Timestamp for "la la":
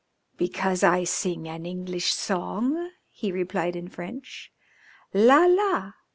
5.13-5.91